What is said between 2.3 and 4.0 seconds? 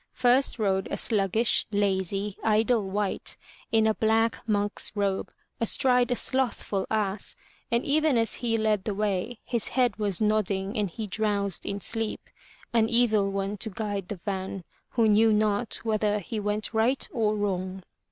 idle wight in a